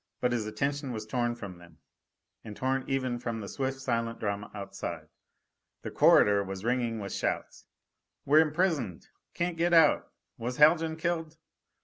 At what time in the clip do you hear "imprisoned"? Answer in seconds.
8.39-9.09